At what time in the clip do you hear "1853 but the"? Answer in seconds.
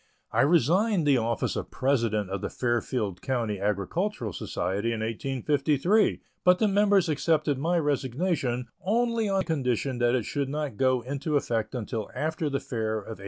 5.01-6.67